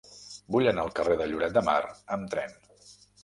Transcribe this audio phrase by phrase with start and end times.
[0.55, 1.77] Vull anar al carrer de Lloret de Mar
[2.17, 2.57] amb tren.